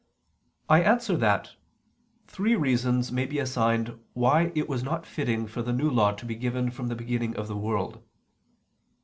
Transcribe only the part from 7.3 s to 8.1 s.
of the world.